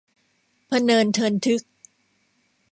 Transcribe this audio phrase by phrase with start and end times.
[0.69, 1.61] พะเนินเทินทึก